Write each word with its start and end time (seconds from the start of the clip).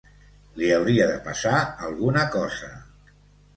Li 0.61 0.71
hauria 0.77 1.05
de 1.11 1.19
passar 1.27 1.53
alguna 1.91 2.25
cosa. 2.39 2.73